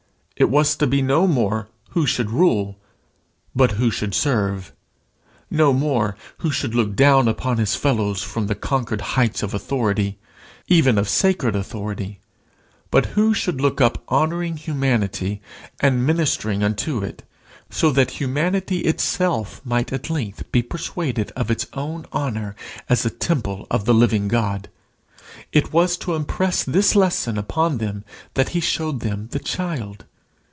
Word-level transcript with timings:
It 0.37 0.49
was 0.49 0.75
to 0.77 0.87
be 0.87 1.03
no 1.03 1.27
more 1.27 1.67
who 1.91 2.07
should 2.07 2.31
rule, 2.31 2.75
but 3.55 3.73
who 3.73 3.91
should 3.91 4.15
serve; 4.15 4.73
no 5.51 5.71
more 5.71 6.17
who 6.39 6.49
should 6.49 6.73
look 6.73 6.95
down 6.95 7.27
upon 7.27 7.59
his 7.59 7.75
fellows 7.75 8.23
from 8.23 8.47
the 8.47 8.55
conquered 8.55 9.01
heights 9.13 9.43
of 9.43 9.53
authority 9.53 10.17
even 10.67 10.97
of 10.97 11.07
sacred 11.07 11.55
authority, 11.55 12.17
but 12.89 13.05
who 13.13 13.35
should 13.35 13.61
look 13.61 13.79
up 13.81 14.01
honouring 14.09 14.57
humanity, 14.57 15.43
and 15.79 16.07
ministering 16.07 16.63
unto 16.63 17.03
it, 17.03 17.21
so 17.69 17.91
that 17.91 18.09
humanity 18.19 18.79
itself 18.79 19.61
might 19.63 19.93
at 19.93 20.09
length 20.09 20.51
be 20.51 20.63
persuaded 20.63 21.29
of 21.35 21.51
its 21.51 21.67
own 21.73 22.07
honour 22.11 22.55
as 22.89 23.05
a 23.05 23.11
temple 23.11 23.67
of 23.69 23.85
the 23.85 23.93
living 23.93 24.27
God. 24.27 24.69
It 25.51 25.71
was 25.71 25.97
to 25.97 26.15
impress 26.15 26.63
this 26.63 26.95
lesson 26.95 27.37
upon 27.37 27.77
them 27.77 28.03
that 28.33 28.49
he 28.49 28.59
showed 28.59 29.01
them 29.01 29.27
the 29.31 29.37
child. 29.39 30.05